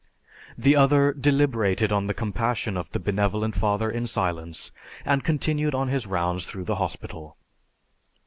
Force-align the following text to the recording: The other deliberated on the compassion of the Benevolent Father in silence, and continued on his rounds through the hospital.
The 0.57 0.75
other 0.75 1.13
deliberated 1.13 1.91
on 1.91 2.07
the 2.07 2.15
compassion 2.15 2.75
of 2.75 2.89
the 2.91 2.97
Benevolent 2.97 3.53
Father 3.55 3.87
in 3.87 4.07
silence, 4.07 4.71
and 5.05 5.23
continued 5.23 5.75
on 5.75 5.89
his 5.89 6.07
rounds 6.07 6.47
through 6.47 6.65
the 6.65 6.77
hospital. 6.77 7.37